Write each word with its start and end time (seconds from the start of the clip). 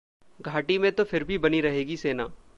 घाटी 0.39 0.77
में 0.77 0.91
तो 0.91 1.03
फिर 1.03 1.23
भी 1.23 1.37
बनी 1.37 1.61
रहेगी 1.61 1.97
सेना 1.97 2.27